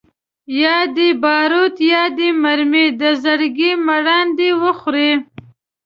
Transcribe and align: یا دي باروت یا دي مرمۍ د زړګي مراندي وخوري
یا 0.61 0.77
دي 0.95 1.09
باروت 1.23 1.75
یا 1.93 2.03
دي 2.17 2.29
مرمۍ 2.43 2.87
د 3.01 3.03
زړګي 3.23 3.71
مراندي 3.87 4.49
وخوري 4.63 5.11